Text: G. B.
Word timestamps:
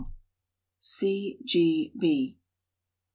G. 0.81 1.91
B. 1.97 2.35